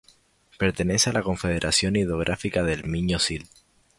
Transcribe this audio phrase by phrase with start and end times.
[0.57, 3.45] Pertenece a la Confederación Hidrográfica del Miño-Sil.